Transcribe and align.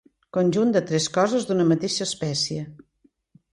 Conjunt 0.37 0.73
de 0.77 0.81
tres 0.91 1.07
coses 1.19 1.45
d'una 1.51 1.67
mateixa 1.73 2.09
espècie. 2.09 2.67